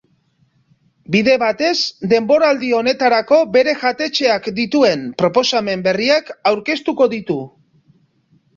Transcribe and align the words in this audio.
Bide 1.15 1.35
batez, 1.43 1.73
denboraldi 2.13 2.71
honetarako 2.79 3.39
bere 3.57 3.77
jatetxeak 3.83 4.51
dituen 4.63 5.07
proposamen 5.23 5.87
berriak 5.91 6.35
aurkeztuko 6.55 7.13
ditu. 7.17 7.41